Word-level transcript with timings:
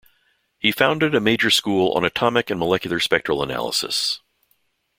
He 0.57 0.71
founded 0.71 1.13
a 1.13 1.19
major 1.19 1.51
school 1.51 1.93
on 1.93 2.03
atomic 2.03 2.49
and 2.49 2.57
molecular 2.59 2.99
spectral 2.99 3.43
analysis. 3.43 4.19